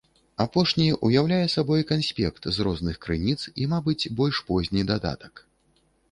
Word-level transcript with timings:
Апошні 0.43 0.85
ўяўляе 1.07 1.43
сабой 1.55 1.83
канспект 1.91 2.47
з 2.55 2.65
розных 2.67 2.95
крыніц 3.05 3.37
і, 3.61 3.67
мабыць, 3.73 4.09
больш 4.21 4.41
позні 4.47 4.81
дадатак. 4.93 5.33